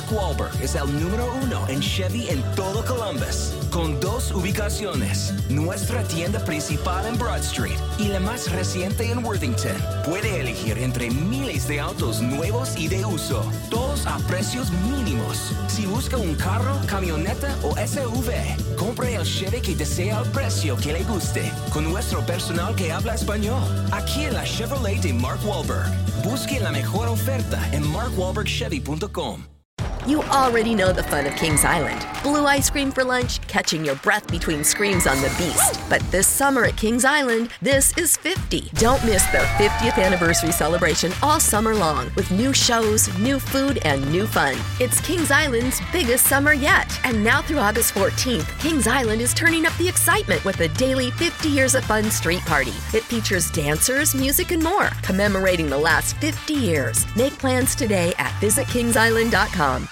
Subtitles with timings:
[0.00, 6.02] Mark Wahlberg es el número uno en Chevy en todo Columbus, con dos ubicaciones, nuestra
[6.04, 9.76] tienda principal en Broad Street y la más reciente en Worthington.
[10.06, 15.52] Puede elegir entre miles de autos nuevos y de uso, todos a precios mínimos.
[15.68, 20.94] Si busca un carro, camioneta o SUV, compre el Chevy que desea al precio que
[20.94, 23.62] le guste, con nuestro personal que habla español.
[23.92, 25.90] Aquí en la Chevrolet de Mark Wahlberg.
[26.24, 29.59] Busque la mejor oferta en markwahlbergchevy.com.
[30.06, 32.06] You already know the fun of Kings Island.
[32.22, 35.80] Blue ice cream for lunch, catching your breath between screams on the beast.
[35.90, 38.70] But this summer at Kings Island, this is 50.
[38.74, 44.10] Don't miss the 50th anniversary celebration all summer long with new shows, new food, and
[44.10, 44.56] new fun.
[44.80, 46.98] It's Kings Island's biggest summer yet.
[47.04, 51.10] And now through August 14th, Kings Island is turning up the excitement with a daily
[51.12, 52.74] 50 years of fun street party.
[52.94, 57.06] It features dancers, music, and more, commemorating the last 50 years.
[57.16, 59.88] Make plans today at visitkingsisland.com.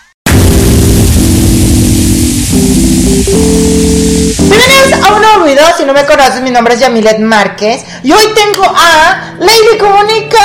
[4.49, 8.11] Bienvenidos a un nuevo video, si no me conoces, mi nombre es Yamilet Márquez y
[8.13, 10.39] hoy tengo a Lady Comunica.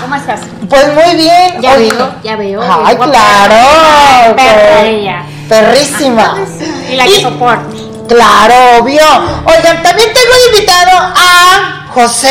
[0.00, 0.40] ¿Cómo estás?
[0.70, 1.60] Pues muy bien.
[1.60, 2.62] Ya Oye, veo, ya veo.
[2.62, 3.12] Ay, Guapa.
[3.12, 4.36] claro.
[4.36, 5.22] Perra per- ella.
[5.50, 6.36] Perrísima.
[6.90, 7.76] Y la que soporte.
[8.08, 9.04] Claro, obvio.
[9.46, 12.28] Oigan, también tengo invitado a José.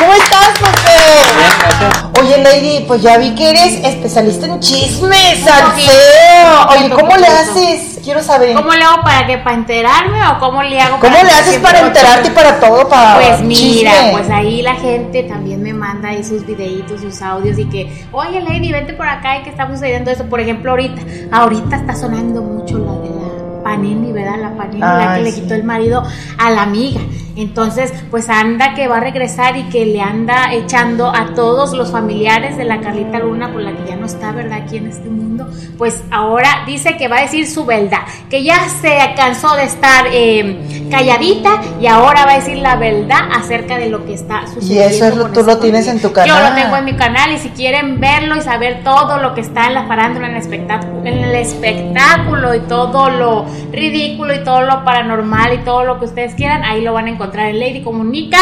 [0.00, 2.20] ¿Cómo estás, José?
[2.20, 6.66] Oye, Lady, pues ya vi que eres especialista en chismes, salseo.
[6.70, 8.00] Oye, ¿cómo le haces?
[8.02, 8.56] Quiero saber.
[8.56, 11.34] ¿Cómo le hago para que para enterarme o cómo le hago ¿Cómo para le que
[11.36, 12.88] haces para enterarte y para todo?
[12.88, 14.12] Para Pues mira, chisme?
[14.12, 18.40] pues ahí la gente también me manda ahí sus videitos, sus audios y que, oye
[18.40, 20.24] Lady, vente por acá y que está sucediendo esto.
[20.24, 24.36] Por ejemplo, ahorita, ahorita está sonando mucho la de la Panini, ¿verdad?
[24.40, 26.02] La Panini, la que le quitó el marido
[26.38, 27.00] a la amiga.
[27.36, 31.92] Entonces, pues anda que va a regresar y que le anda echando a todos los
[31.92, 34.60] familiares de la Carlita Luna, por la que ya no está, ¿verdad?
[34.64, 35.46] Aquí en este mundo.
[35.76, 37.98] Pues ahora dice que va a decir su verdad,
[38.30, 43.18] que ya se cansó de estar eh, calladita y ahora va a decir la verdad
[43.36, 44.88] acerca de lo que está sucediendo.
[44.94, 46.54] eso es lo- con tú lo tienes en tu Yo canal.
[46.54, 49.66] lo tengo en mi canal y si quieren verlo y saber todo lo que está
[49.66, 54.62] en la farándula, en el espectáculo, en el espectáculo y todo lo ridículo y todo
[54.62, 57.82] lo paranormal y todo lo que ustedes quieran, ahí lo van a encontrar en Lady
[57.82, 58.38] Comunica.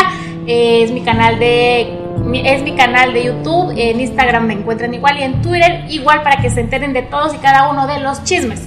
[0.47, 1.99] Eh, es mi canal de
[2.33, 6.41] es mi canal de YouTube, en Instagram me encuentran igual y en Twitter igual para
[6.41, 8.67] que se enteren de todos y cada uno de los chismes,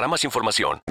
[0.07, 0.81] más información.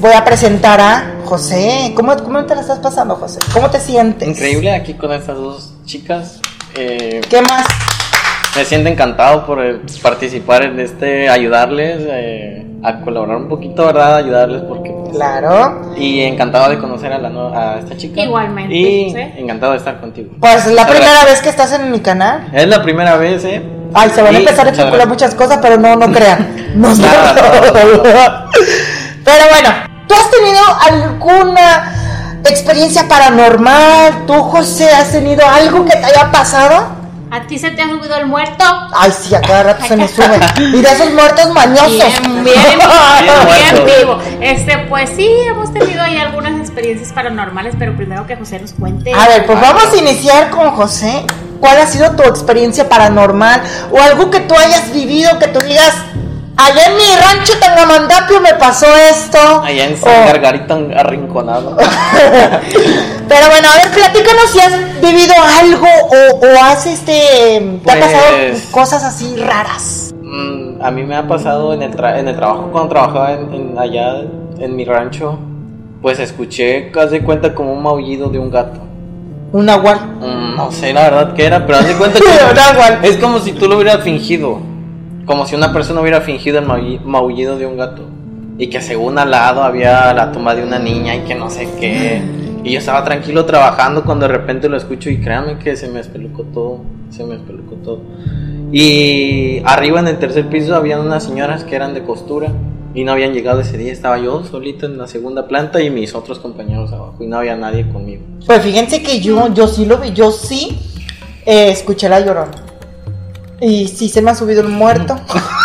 [0.00, 1.92] Voy a presentar a José.
[1.94, 3.40] ¿Cómo, ¿Cómo te la estás pasando, José?
[3.52, 4.28] ¿Cómo te sientes?
[4.28, 6.40] Increíble aquí con estas dos chicas.
[6.74, 7.66] Eh, ¿Qué más?
[8.54, 14.16] me siento encantado por eh, participar en este, ayudarles eh, a colaborar un poquito, ¿verdad?
[14.16, 14.90] Ayudarles porque...
[14.92, 15.92] pues, Claro.
[15.96, 18.22] Y encantado de conocer a, la, no- a esta chica.
[18.22, 19.16] Igualmente, Y ¿sí?
[19.36, 20.30] encantado de estar contigo.
[20.40, 22.48] Pues es la Muchas primera vez que estás en mi canal.
[22.54, 23.62] Es la primera vez, ¿eh?
[23.94, 26.64] Ay, se van a empezar a especular muchas cosas, pero no, no crean.
[26.76, 27.02] No sé.
[27.02, 28.50] Nada,
[29.24, 29.70] Pero bueno,
[30.06, 31.92] ¿tú has tenido alguna
[32.44, 34.26] experiencia paranormal?
[34.26, 36.96] ¿Tú, José, has tenido algo que te haya pasado?
[37.30, 38.64] ¿A ti se te ha subido el muerto?
[38.94, 40.38] Ay, sí, a cada rato se me sube.
[40.58, 41.90] Y de esos muertos mañosos.
[41.90, 42.78] Bien, bien, bien,
[43.46, 43.84] muerto.
[44.00, 44.18] vivo.
[44.40, 49.12] Este, pues sí, hemos tenido ahí algunas experiencias paranormales, pero primero que José nos cuente.
[49.12, 51.24] A ver, pues vamos a iniciar con José.
[51.60, 53.62] ¿Cuál ha sido tu experiencia paranormal?
[53.90, 55.92] O algo que tú hayas vivido que tú digas,
[56.56, 59.38] allá en mi rancho Tangamandapio me pasó esto.
[59.62, 61.76] Allá en O- San Gargarito arrinconado.
[63.28, 67.80] Pero bueno, a ver, platícanos si has vivido algo o, o has este.
[67.84, 70.14] ¿Te ha Pues- pasado cosas así raras?
[70.22, 73.52] Mm, a mí me ha pasado en el, tra- en el trabajo cuando trabajaba en,
[73.54, 74.22] en- allá
[74.58, 75.38] en mi rancho,
[76.02, 78.80] pues escuché, haz de cuenta, como un maullido de un gato.
[79.56, 79.98] Un nahual.
[80.20, 83.52] Mm, no sé la verdad qué era, pero haz de cuenta que es como si
[83.52, 84.58] tú lo hubieras fingido.
[85.24, 88.02] Como si una persona hubiera fingido el maulli- maullido de un gato.
[88.58, 91.68] Y que según al lado había la tumba de una niña y que no sé
[91.80, 92.20] qué.
[92.64, 96.00] Y yo estaba tranquilo trabajando cuando de repente lo escucho y créanme que se me
[96.00, 96.80] espelucó todo.
[97.10, 98.00] Se me espelucó todo.
[98.72, 102.48] Y arriba en el tercer piso había unas señoras que eran de costura
[102.96, 103.92] y no habían llegado ese día.
[103.92, 107.54] Estaba yo solito en la segunda planta y mis otros compañeros abajo y no había
[107.54, 108.24] nadie conmigo.
[108.46, 110.80] Pues fíjense que yo, yo sí lo vi, yo sí
[111.44, 112.52] eh, escuché la llorona.
[113.60, 115.14] Y sí se me ha subido el muerto.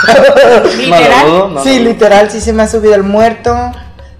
[0.78, 1.28] Literal.
[1.28, 3.56] No no sí, literal, sí se me ha subido el muerto.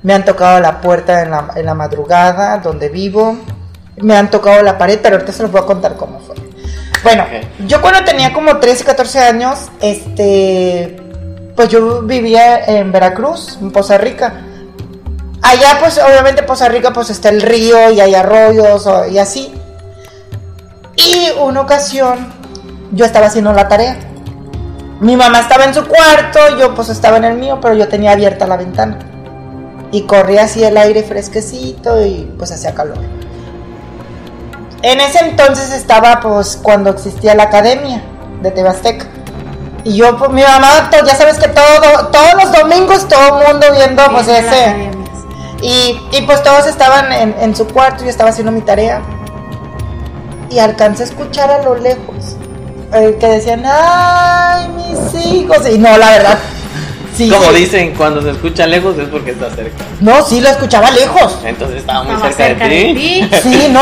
[0.04, 3.38] Me han tocado la puerta en la, en la madrugada donde vivo.
[3.98, 6.36] Me han tocado la pared, pero ahorita se los voy a contar cómo fue.
[7.04, 7.26] Bueno,
[7.68, 11.01] yo cuando tenía como 13, 14 años, este,
[11.56, 14.34] pues yo vivía en Veracruz, en Poza Rica.
[15.42, 19.54] Allá, pues obviamente Poza Rica, pues está el río y hay arroyos y así.
[20.96, 22.32] Y una ocasión,
[22.92, 23.98] yo estaba haciendo la tarea.
[25.00, 28.12] Mi mamá estaba en su cuarto, yo pues estaba en el mío, pero yo tenía
[28.12, 29.00] abierta la ventana.
[29.92, 33.00] Y corría así el aire fresquecito y pues hacía calor.
[34.84, 38.04] En ese entonces estaba pues cuando existía la academia
[38.42, 39.08] de Tebasteca.
[39.84, 43.48] Y yo, pues mi mamá, pues, ya sabes que todo, todos los domingos todo el
[43.48, 44.92] mundo viendo pues ese...
[45.64, 49.00] Y, y, pues todos estaban en, en su cuarto, yo estaba haciendo mi tarea.
[50.50, 52.36] Y alcancé a escuchar a lo lejos
[52.94, 55.60] eh, que decían, ay, mis hijos.
[55.72, 56.40] Y no, la verdad.
[57.16, 57.58] Sí, Como sí.
[57.58, 59.84] dicen, cuando se escucha lejos es porque está cerca.
[60.00, 61.38] No, sí, lo escuchaba lejos.
[61.44, 63.30] Entonces estaba muy cerca, de ti.
[63.44, 63.82] Sí, no.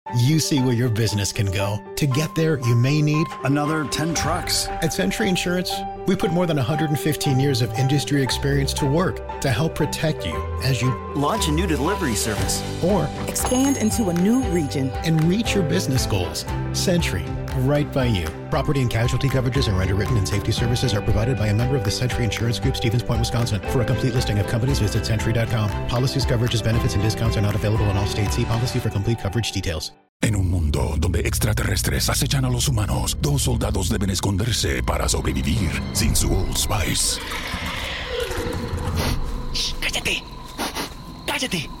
[0.27, 1.79] You see where your business can go.
[1.95, 4.67] To get there, you may need Another 10 trucks.
[4.67, 5.71] At Century Insurance,
[6.07, 10.33] we put more than 115 years of industry experience to work to help protect you
[10.63, 12.61] as you Launch a new delivery service.
[12.83, 14.89] or Expand into a new region.
[15.05, 16.45] and reach your business goals.
[16.73, 17.23] Century,
[17.59, 18.27] right by you.
[18.49, 21.83] Property and casualty coverages are underwritten and safety services are provided by a member of
[21.83, 23.61] the Century Insurance Group, Stevens Point, Wisconsin.
[23.69, 25.69] For a complete listing of companies, visit century.com.
[25.87, 28.35] Policies, coverages, benefits, and discounts are not available in all states.
[28.35, 29.91] See policy for complete coverage details.
[30.23, 35.71] En un mundo donde extraterrestres acechan a los humanos, dos soldados deben esconderse para sobrevivir
[35.93, 37.19] sin su Old Spice.
[39.81, 40.23] ¡Cállate!
[41.25, 41.80] ¡Cállate!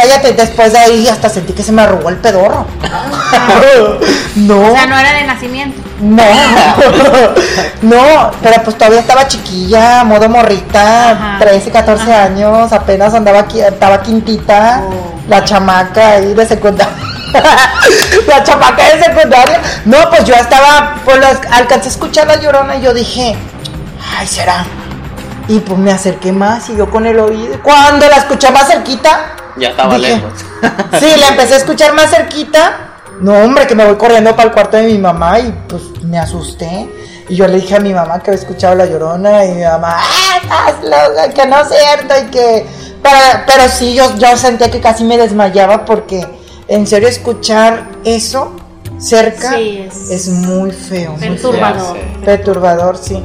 [0.00, 2.66] Cállate, después de ahí hasta sentí que se me arrugó el pedorro.
[4.36, 4.60] no.
[4.60, 5.80] O sea, no era de nacimiento.
[6.00, 6.22] No,
[7.82, 11.36] no, pero pues todavía estaba chiquilla, modo morrita, Ajá.
[11.38, 12.22] 13, 14 Ajá.
[12.24, 15.14] años, apenas andaba aquí, estaba quintita, Oh.
[15.28, 16.94] la chamaca ahí de secundaria.
[18.26, 19.60] la chamaca de secundaria.
[19.84, 21.18] No, pues yo estaba, pues
[21.50, 23.36] alcancé a escuchar la llorona y yo dije,
[24.18, 24.64] ay, será.
[25.50, 27.60] Y pues me acerqué más y yo con el oído.
[27.62, 30.32] Cuando la escuché más cerquita, Ya estaba Dije, lejos.
[31.00, 32.86] Sí, la empecé a escuchar más cerquita.
[33.20, 36.18] No, hombre, que me voy corriendo para el cuarto de mi mamá y pues me
[36.18, 36.88] asusté.
[37.28, 39.96] Y yo le dije a mi mamá que había escuchado la llorona y mi mamá,
[39.98, 41.28] ¡ah, estás loca!
[41.34, 42.66] Que no es cierto y que...
[43.02, 43.16] Pero,
[43.46, 46.26] pero sí, yo, yo sentía que casi me desmayaba porque
[46.68, 48.52] en serio escuchar eso
[48.98, 51.12] cerca Sí, es- es, muy feo.
[51.12, 51.30] muy feo.
[51.30, 51.96] Perturbador.
[51.96, 52.24] Ya sé.
[52.24, 53.24] Perturbador, sí.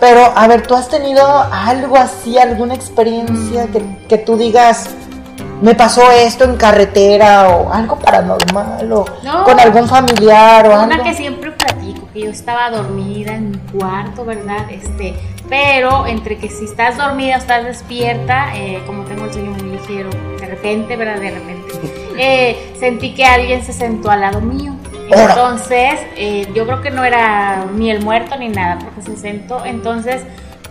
[0.00, 4.88] Pero, a ver, ¿tú has tenido algo así, alguna experiencia que, que tú digas,
[5.60, 9.44] me pasó esto en carretera o algo paranormal o No.
[9.44, 11.04] con algún familiar o Una algo?
[11.04, 14.70] que siempre platico, que yo estaba dormida en mi cuarto, ¿verdad?
[14.70, 15.14] Este,
[15.50, 19.72] pero entre que si estás dormida o estás despierta, eh, como tengo el sueño muy
[19.72, 20.08] ligero,
[20.40, 21.20] de repente, ¿verdad?
[21.20, 21.74] De repente,
[22.18, 24.72] eh, sentí que alguien se sentó al lado mío.
[25.10, 29.64] Entonces, eh, yo creo que no era ni el muerto ni nada, porque se sentó.
[29.64, 30.22] Entonces,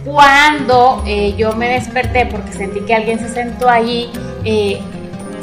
[0.06, 4.10] cuando eh, yo me desperté, porque sentí que alguien se sentó allí,
[4.46, 4.80] eh,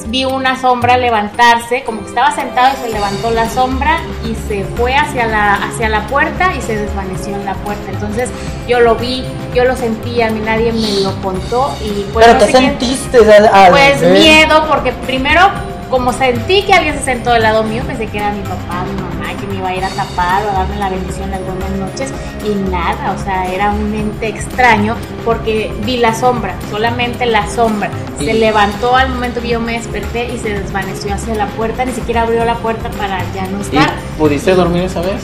[0.09, 4.63] vi una sombra levantarse, como que estaba sentado y se levantó la sombra y se
[4.77, 7.91] fue hacia la, hacia la puerta y se desvaneció en la puerta.
[7.91, 8.31] Entonces
[8.69, 9.25] yo lo vi,
[9.55, 13.19] yo lo sentí, a mí nadie me lo contó y pues Pero no ¿qué sentiste?
[13.19, 15.41] al- al Pues miedo, porque primero,
[15.91, 19.01] como sentí que alguien se sentó del lado mío, pensé que era mi papá, mi
[19.01, 22.13] mamá, que me iba a ir a tapar o a darme la bendición algunas noches,
[22.45, 27.91] y nada, o sea, era un ente extraño, porque vi la sombra, solamente la sombra.
[28.19, 31.93] Se levantó al momento que yo me desperté y se desvaneció hacia la puerta, ni
[31.93, 33.95] siquiera abrió la puerta para ya no ¿Y estar.
[34.19, 35.21] pudiste dormir esa vez?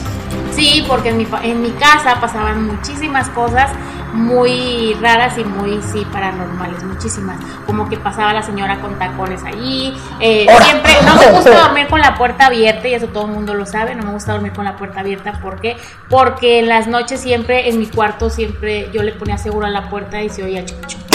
[0.53, 3.71] Sí, porque en mi, en mi casa pasaban muchísimas cosas
[4.13, 7.39] muy raras y muy, sí, paranormales, muchísimas.
[7.67, 9.95] Como que pasaba la señora con tacones allí.
[10.21, 13.55] eh, siempre, no me gusta dormir con la puerta abierta y eso todo el mundo
[13.55, 15.41] lo sabe, no me gusta dormir con la puerta abierta.
[15.41, 15.77] ¿Por qué?
[16.09, 19.89] Porque en las noches siempre, en mi cuarto, siempre yo le ponía seguro a la
[19.89, 21.12] puerta y se oía chuc.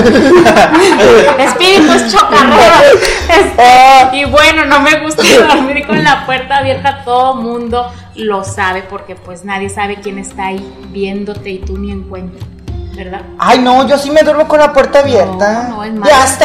[1.38, 3.02] Espíritus chocarreros.
[3.28, 7.02] Este, y bueno, no me gusta dormir con la puerta abierta.
[7.04, 11.90] Todo mundo lo sabe porque pues nadie sabe quién está ahí viéndote y tú ni
[11.92, 12.44] en cuenta,
[12.94, 13.22] ¿verdad?
[13.38, 15.68] Ay, no, yo sí me duermo con la puerta abierta.
[15.68, 16.44] no, es ya está.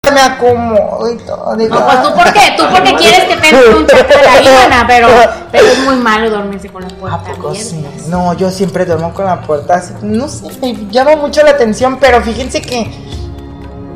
[0.03, 1.55] Me acomodo y todo.
[1.55, 4.41] digo, No, pues tú por qué, tú porque quieres que te un choque de la
[4.41, 5.07] líbana, pero,
[5.51, 7.75] pero es muy malo dormirse con la puerta sí?
[7.85, 8.07] abierta.
[8.07, 9.93] No, yo siempre duermo con la puerta así.
[10.01, 12.91] No sé, me llama mucho la atención, pero fíjense que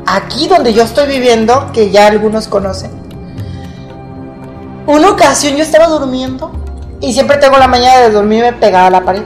[0.06, 2.92] aquí donde yo estoy viviendo, que ya algunos conocen,
[4.86, 6.52] una ocasión yo estaba durmiendo
[7.00, 9.24] y siempre tengo la mañana de dormirme pegada a la pared.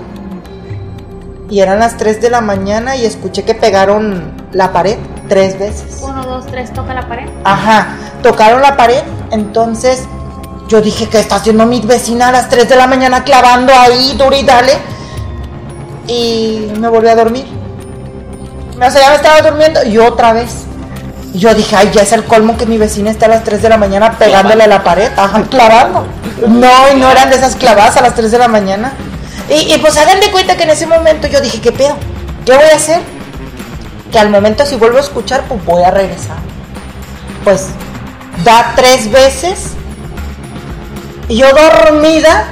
[1.50, 4.96] Y eran las 3 de la mañana y escuché que pegaron la pared
[5.30, 6.00] tres veces.
[6.02, 7.28] Uno, dos, tres, toca la pared.
[7.44, 7.86] Ajá,
[8.22, 10.02] tocaron la pared, entonces
[10.68, 14.14] yo dije que está haciendo mi vecina a las 3 de la mañana clavando ahí,
[14.18, 14.72] duro y dale.
[16.06, 17.46] Y me volví a dormir.
[18.76, 20.64] O sea, ya me estaba durmiendo y otra vez.
[21.32, 23.68] Yo dije, ay, ya es el colmo que mi vecina está a las 3 de
[23.68, 26.06] la mañana pegándole a la pared, ajá, clavando.
[26.48, 28.92] No, y no eran de esas clavadas a las 3 de la mañana.
[29.48, 31.96] Y, y pues hagan de cuenta que en ese momento yo dije, ¿qué pedo?
[32.44, 33.00] ¿Qué voy a hacer?
[34.10, 36.36] Que al momento si vuelvo a escuchar, pues voy a regresar.
[37.44, 37.68] Pues
[38.44, 39.72] da tres veces
[41.28, 42.48] y yo dormida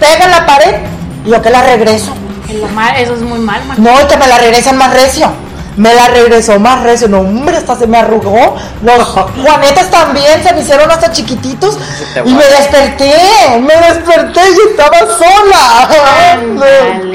[0.00, 0.76] pega la pared
[1.24, 2.12] y yo que la regreso.
[2.48, 3.82] Eso es muy mal, man.
[3.82, 5.32] no y que me la regresan más recio
[5.76, 9.04] me la regresó más recio no hombre hasta se me arrugó los
[9.44, 11.78] juanetas también se me hicieron hasta chiquititos
[12.24, 13.12] y me desperté
[13.60, 15.88] me desperté y estaba sola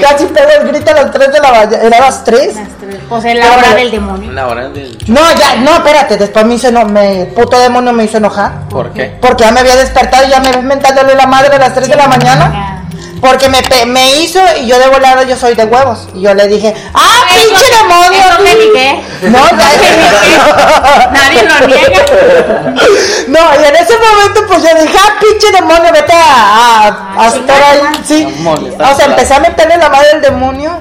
[0.00, 2.96] casi pego el grito a las 3 de la mañana era las 3 Las tres.
[3.08, 4.32] Pues es la hora del demonio.
[4.32, 4.96] La hora del...
[5.08, 8.90] no ya no espérate después me hizo eno- me puto demonio me hizo enojar ¿Por
[8.92, 9.18] qué?
[9.20, 11.88] Porque ya me había despertado y ya me ves mentándole la madre a las 3
[11.88, 12.81] de la mañana.
[13.22, 16.08] Porque me, pe- me hizo y yo de volada yo soy de huevos.
[16.14, 18.20] Y yo le dije, ¡ah, Eso- pinche demonio!
[18.20, 19.02] eso me dije.
[19.30, 22.04] No, ya Nadie lo niega.
[23.28, 25.92] No, y en ese momento pues yo dije, ¡ah, pinche demonio!
[25.92, 27.80] Vete a, a, a Ah, estar ahí.
[28.04, 28.26] Sí.
[28.46, 30.78] O sea, empecé a meterle la madre al demonio.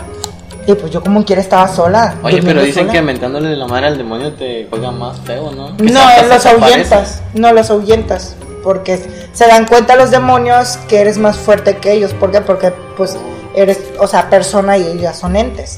[0.67, 2.15] Y pues yo como quiera estaba sola.
[2.23, 2.93] Oye, pero dicen sola.
[2.93, 5.75] que mentándole la madre al demonio te juega más feo, ¿no?
[5.77, 7.21] Que No, los ahuyentas.
[7.33, 8.35] No, los ahuyentas.
[8.63, 12.13] Porque se dan cuenta los demonios que eres más fuerte que ellos.
[12.13, 12.41] ¿Por qué?
[12.41, 13.17] Porque pues
[13.55, 15.77] eres, o sea, persona y ellas son entes.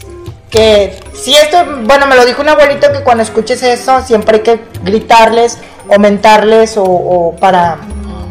[0.49, 4.43] Que si esto, bueno, me lo dijo un abuelito que cuando escuches eso siempre hay
[4.43, 7.77] que gritarles o mentarles o, o para,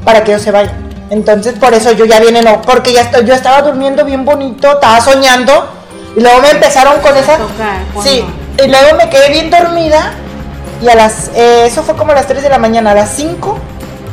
[0.05, 0.93] para que ellos se vayan.
[1.11, 4.73] Entonces por eso yo ya viene, no, porque ya estoy, yo estaba durmiendo bien bonito,
[4.73, 5.69] estaba soñando
[6.17, 7.37] y luego me empezaron con esa...
[7.37, 8.25] Tocar, Sí,
[8.63, 10.15] y luego me quedé bien dormida
[10.81, 13.11] y a las, eh, eso fue como a las 3 de la mañana, a las
[13.15, 13.59] 5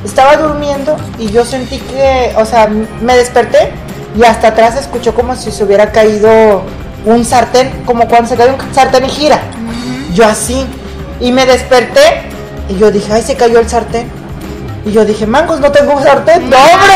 [0.04, 3.72] estaba durmiendo y yo sentí que, o sea, me desperté
[4.18, 6.64] y hasta atrás escuchó como si se hubiera caído
[7.06, 9.40] un sartén, como cuando se cae un sartén y gira.
[10.14, 10.66] Yo así.
[11.20, 12.24] Y me desperté
[12.70, 14.10] y yo dije, ay, se cayó el sartén.
[14.86, 16.50] Y yo dije, mangos, no tengo sartén.
[16.50, 16.94] ¡No, hombre!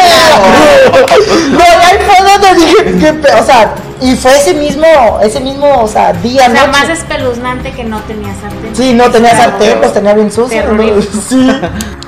[1.52, 4.86] no, y ahí fue donde dije, qué o sea, y fue ese mismo,
[5.22, 6.80] ese mismo, o sea, día, O sea, noche.
[6.80, 8.76] más espeluznante que no tenía sartén.
[8.76, 10.64] Sí, no tenía sartén, pues tenía bien sucio.
[10.74, 10.84] ¿no?
[11.30, 11.50] Sí.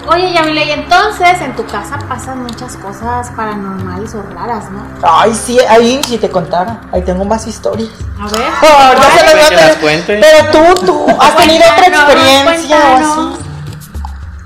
[0.08, 4.86] Oye, Yamile, y entonces en tu casa pasan muchas cosas paranormales o raras, ¿no?
[5.02, 7.90] Ay, sí, ahí si te contara, ahí tengo más historias.
[8.20, 8.48] A ver.
[8.62, 10.22] Oh, no se las Que las cuente.
[10.22, 13.40] Pero tú, tú, has tenido otra experiencia o así.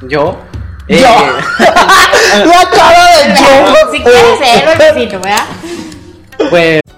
[0.07, 0.48] Yo.
[0.89, 0.96] Yo.
[0.98, 1.41] eh,
[2.46, 3.91] La cara de yo.
[3.91, 5.46] Si quieres el besito, ¿verdad?
[6.50, 6.81] Pues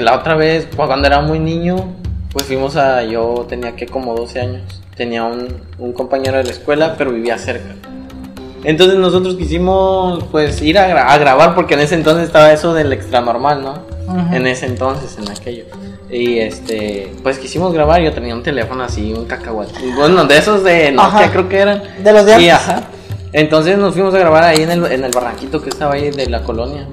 [0.00, 1.76] La otra vez, cuando era muy niño,
[2.32, 3.02] pues fuimos a.
[3.04, 4.80] Yo tenía que como 12 años.
[4.96, 5.48] Tenía un,
[5.78, 7.74] un compañero de la escuela, pero vivía cerca.
[8.62, 12.72] Entonces nosotros quisimos pues ir a, gra- a grabar porque en ese entonces estaba eso
[12.72, 13.72] del extra normal, ¿no?
[14.06, 14.34] Ujú.
[14.34, 15.64] En ese entonces, en aquello.
[16.10, 19.72] Y este, pues quisimos grabar, yo tenía un teléfono así, un cacahuate.
[19.96, 21.82] Bueno, de esos de Nokia creo que eran.
[22.02, 22.52] De los de antes.
[22.52, 22.82] ajá.
[23.32, 26.28] Entonces nos fuimos a grabar ahí en el, en el barranquito que estaba ahí de
[26.30, 26.86] la colonia.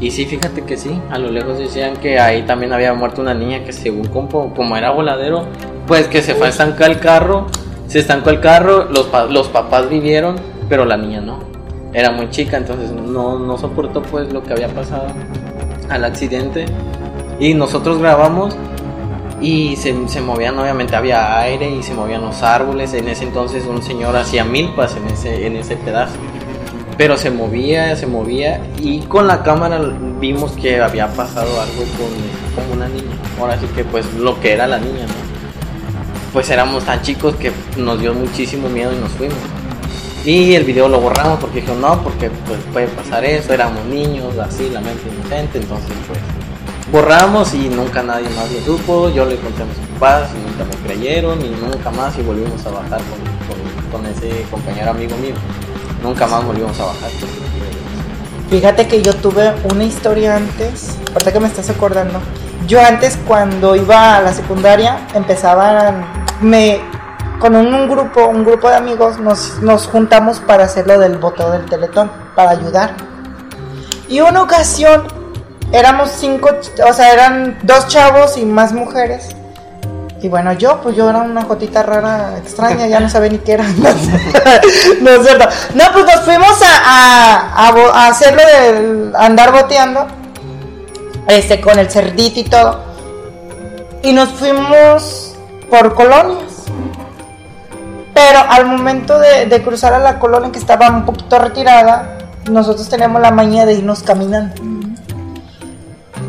[0.00, 3.32] Y sí, fíjate que sí, a lo lejos decían que ahí también había muerto una
[3.32, 5.46] niña que según como, como era voladero,
[5.86, 7.46] pues que se fue a estancar el carro,
[7.86, 10.36] se estancó el carro, los, los papás vivieron,
[10.68, 11.38] pero la niña no.
[11.94, 15.06] Era muy chica, entonces no, no soportó pues lo que había pasado
[15.88, 16.66] al accidente.
[17.38, 18.54] Y nosotros grabamos
[19.40, 22.92] y se, se movían, obviamente había aire y se movían los árboles.
[22.92, 26.16] En ese entonces un señor hacía milpas en ese, en ese pedazo.
[26.98, 29.78] Pero se movía, se movía y con la cámara
[30.18, 33.14] vimos que había pasado algo con, con una niña.
[33.38, 35.26] Ahora sí que pues lo que era la niña, ¿no?
[36.32, 39.36] Pues éramos tan chicos que nos dio muchísimo miedo y nos fuimos.
[40.24, 44.36] Y el video lo borramos porque dijo no, porque pues puede pasar eso, éramos niños,
[44.38, 46.18] así, la mente inocente, entonces pues
[46.90, 50.64] borramos y nunca nadie más lo supo, yo le conté a mis papás y nunca
[50.64, 55.34] me creyeron y nunca más y volvimos a bajar con- con ese compañero amigo mío.
[56.02, 57.10] Nunca más volvimos a bajar.
[58.50, 62.20] Fíjate que yo tuve una historia antes, ahorita que me estás acordando.
[62.66, 66.04] Yo antes cuando iba a la secundaria empezaban,
[66.40, 66.80] me,
[67.38, 71.50] con un, grupo, un grupo de amigos nos, nos juntamos para hacer lo del boteo
[71.50, 72.94] del teletón, para ayudar.
[74.08, 75.04] Y una ocasión
[75.72, 76.50] éramos cinco,
[76.88, 79.34] o sea, eran dos chavos y más mujeres.
[80.26, 83.52] Y bueno, yo, pues yo era una jotita rara, extraña, ya no sabía ni qué
[83.52, 83.64] era.
[83.76, 83.90] No.
[85.02, 85.48] No es cierto.
[85.74, 90.04] No, pues nos fuimos a, a, a hacerlo del andar boteando.
[91.28, 92.82] Este, con el cerdito y todo.
[94.02, 95.36] Y nos fuimos
[95.70, 96.64] por colonias.
[98.12, 102.18] Pero al momento de, de cruzar a la colonia que estaba un poquito retirada,
[102.50, 104.75] nosotros teníamos la maña de irnos caminando.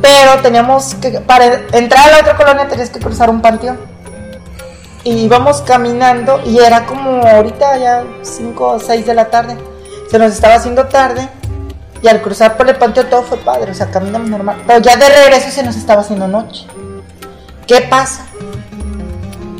[0.02, 3.80] Pero teníamos que, para entrar a la otra colonia tenías que cruzar un panteón.
[5.04, 9.58] Y íbamos caminando y era como ahorita ya 5 o 6 de la tarde.
[10.12, 11.28] Se nos estaba haciendo tarde
[12.02, 14.62] y al cruzar por el panteón todo fue padre, o sea, caminamos normal.
[14.68, 16.68] Pero ya de regreso se nos estaba haciendo noche.
[17.66, 18.26] ¿Qué pasa?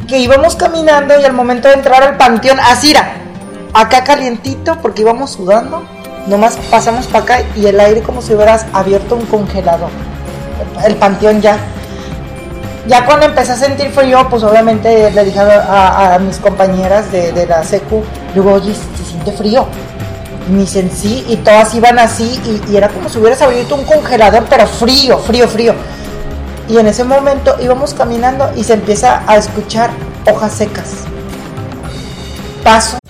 [0.08, 3.16] Que íbamos caminando y al momento de entrar al panteón, así era,
[3.74, 5.84] acá calientito porque íbamos sudando,
[6.28, 9.90] nomás pasamos para acá y el aire como si hubieras abierto un congelador.
[10.86, 11.58] El panteón ya.
[12.88, 17.46] Ya cuando empecé a sentir frío, pues obviamente le dije a, mis compañeras de, de
[17.46, 18.02] la secu,
[18.34, 19.66] digo, oye, se siente frío.
[20.48, 23.76] Y me dicen sí, y todas iban así, y, y era como si hubieras abierto
[23.76, 25.74] un congelador, pero frío, frío, frío.
[26.70, 29.90] Y en ese momento íbamos caminando y se empieza a escuchar
[30.26, 31.06] hojas secas.
[32.64, 32.98] Paso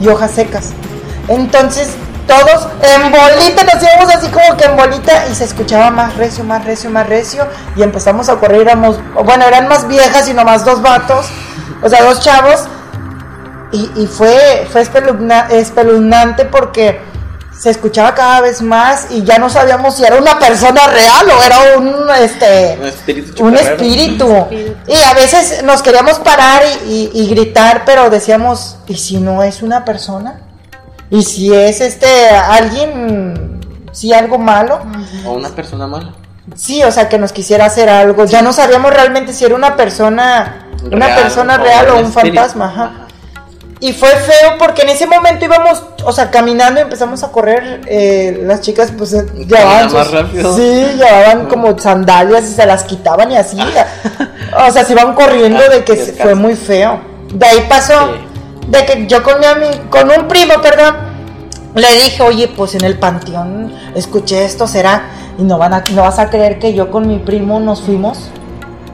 [0.00, 0.70] y hojas secas.
[1.28, 6.16] Entonces, todos en bolita, nos íbamos así como que en bolita y se escuchaba más
[6.16, 7.46] recio, más recio, más recio.
[7.76, 11.26] Y empezamos a correr, bueno, eran más viejas y nomás dos vatos,
[11.82, 12.64] o sea, dos chavos.
[13.72, 17.00] Y, fue, fue espeluznante porque
[17.58, 21.42] se escuchaba cada vez más y ya no sabíamos si era una persona real o
[21.42, 22.78] era un este
[23.40, 24.28] un espíritu,
[24.86, 29.84] y a veces nos queríamos parar y, gritar pero decíamos y si no es una
[29.84, 30.40] persona
[31.10, 33.60] y si es este alguien
[33.92, 34.80] si algo malo
[35.24, 36.12] o una persona mala.
[36.54, 38.26] Sí o sea que nos quisiera hacer algo.
[38.26, 43.03] Ya no sabíamos realmente si era una persona una persona real o, un fantasma Ajá.
[43.80, 47.82] Y fue feo porque en ese momento íbamos, o sea, caminando y empezamos a correr.
[47.86, 49.92] Eh, las chicas, pues, eh, llevaban.
[49.92, 50.54] más rápido.
[50.54, 50.62] Sí,
[50.96, 53.58] llevaban como sandalias y se las quitaban y así.
[53.60, 57.00] o sea, se iban corriendo de que fue muy feo.
[57.32, 58.14] De ahí pasó,
[58.68, 60.94] de que yo con mi amigo, con un primo, perdón,
[61.74, 65.02] le dije, oye, pues en el panteón escuché esto, será.
[65.36, 68.30] Y no, van a, no vas a creer que yo con mi primo nos fuimos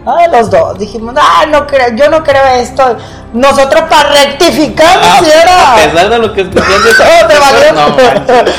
[0.07, 2.97] Ah, los dos dijimos, ah, no creo, yo no creo esto.
[3.35, 5.73] Nosotros para rectificar, ah, era.
[5.73, 6.63] A pesar de lo que escuché,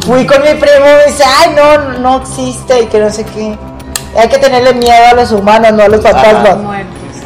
[0.06, 3.58] Fui con mi primo y dice, ay, no, no existe y que no sé qué.
[4.16, 6.56] Hay que tenerle miedo a los humanos, no a los fantasmas.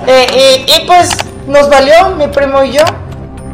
[0.07, 1.11] Eh, y, pues
[1.47, 2.83] nos valió, mi primo y yo.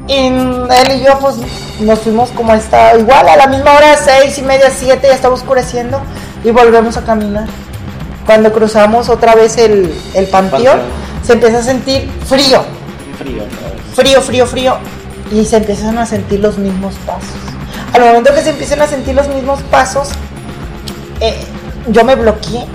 [0.06, 1.36] Y él y yo, pues
[1.80, 5.34] nos fuimos como está, igual a la misma hora, seis y media, siete, ya estaba
[5.34, 6.00] oscureciendo.
[6.44, 7.46] Y volvemos a caminar
[8.26, 10.80] cuando cruzamos otra vez el, el panteón,
[11.22, 12.64] se empieza a sentir frío.
[13.18, 13.44] Frío,
[13.94, 14.76] frío, frío, frío.
[15.30, 17.36] Y se empiezan a sentir los mismos pasos.
[17.92, 20.08] Al momento que se empiezan a sentir los mismos pasos,
[21.20, 21.36] eh,
[21.88, 22.66] yo me bloqueé.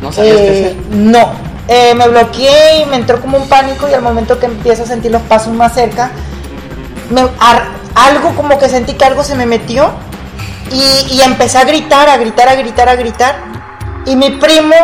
[0.00, 0.76] ¿No sabías qué hacer?
[0.90, 1.32] No.
[1.68, 4.86] Eh, me bloqueé y me entró como un pánico y al momento que empiezo a
[4.86, 6.12] sentir los pasos más cerca,
[7.94, 9.90] algo como que sentí que algo se me metió
[10.70, 13.55] y, y empecé a gritar, a gritar, a gritar, a gritar
[14.06, 14.74] y mi primo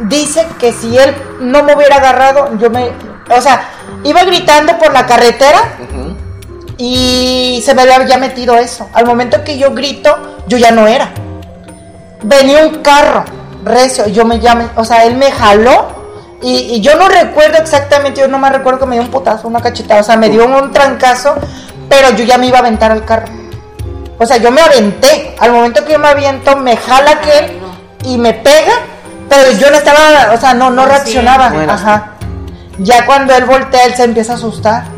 [0.00, 2.92] dice que si él no me hubiera agarrado, yo me.
[3.30, 3.68] O sea,
[4.04, 5.58] iba gritando por la carretera
[6.78, 8.88] y se me había ya metido eso.
[8.94, 11.10] Al momento que yo grito, yo ya no era.
[12.22, 13.24] Venía un carro
[13.64, 15.88] recio, yo me llamé, o sea, él me jaló
[16.40, 19.60] y, yo no recuerdo exactamente, yo no me recuerdo que me dio un putazo, una
[19.60, 21.34] cachetada, o sea, me dio un trancazo,
[21.88, 23.26] pero yo ya me iba a aventar al carro.
[24.20, 25.36] O sea, yo me aventé.
[25.38, 27.60] Al momento que yo me aviento, me jala aquel
[28.04, 28.72] y me pega,
[29.28, 31.52] pero yo no estaba, o sea, no, no reaccionaba.
[31.68, 32.12] Ajá.
[32.78, 34.97] Ya cuando él voltea, él se empieza a asustar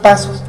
[0.00, 0.42] pasos.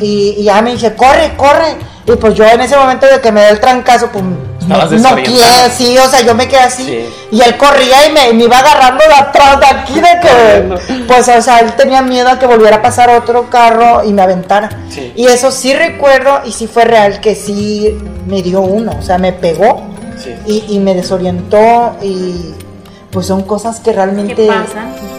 [0.00, 1.76] Y, ya me dice, corre, corre.
[2.06, 4.92] Y pues yo en ese momento de que me da el trancazo, pues no, Estabas
[4.92, 6.84] no quiere, sí, o sea, yo me quedé así.
[6.84, 7.06] Sí.
[7.32, 11.04] Y él corría y me, me iba agarrando de atrás, de aquí, de que.
[11.06, 14.22] Pues, o sea, él tenía miedo a que volviera a pasar otro carro y me
[14.22, 14.70] aventara.
[14.88, 15.12] Sí.
[15.16, 19.18] Y eso sí recuerdo, y sí fue real, que sí me dio uno, o sea,
[19.18, 19.82] me pegó
[20.16, 20.34] Sí.
[20.46, 21.96] y, y me desorientó.
[22.02, 22.54] Y
[23.10, 24.48] pues son cosas que realmente.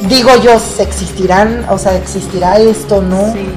[0.02, 3.34] Digo yo, ¿se existirán, o sea, existirá esto, ¿no?
[3.34, 3.50] Sí.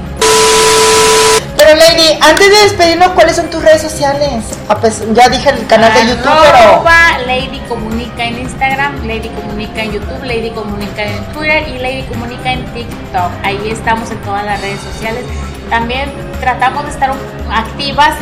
[1.55, 4.43] Pero Lady, antes de despedirnos, ¿cuáles son tus redes sociales?
[4.67, 6.83] Ah, pues, ya dije el canal de YouTube, pero...
[7.25, 12.51] Lady Comunica en Instagram, Lady Comunica en YouTube, Lady Comunica en Twitter y Lady Comunica
[12.51, 13.31] en TikTok.
[13.43, 15.23] Ahí estamos en todas las redes sociales.
[15.69, 17.13] También tratamos de estar
[17.51, 18.15] activas.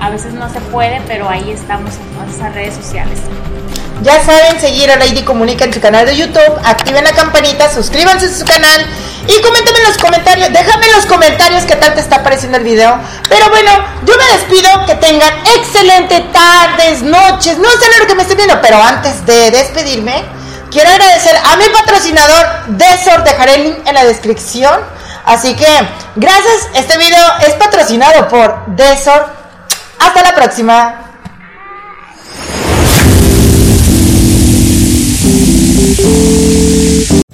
[0.00, 3.18] A veces no se puede, pero ahí estamos en todas esas redes sociales.
[4.02, 8.26] Ya saben, seguir a Lady Comunica en su canal de YouTube, activen la campanita, suscríbanse
[8.26, 8.86] a su canal
[9.26, 12.64] y coméntame en los comentarios, déjame en los comentarios qué tal te está pareciendo el
[12.64, 12.98] video.
[13.28, 13.70] Pero bueno,
[14.04, 18.60] yo me despido, que tengan excelente tardes, noches, no sé lo que me estén viendo,
[18.60, 20.24] pero antes de despedirme,
[20.70, 24.80] quiero agradecer a mi patrocinador Desor, dejaré el link en la descripción.
[25.24, 25.66] Así que,
[26.16, 29.26] gracias, este video es patrocinado por Desor.
[29.98, 31.03] Hasta la próxima.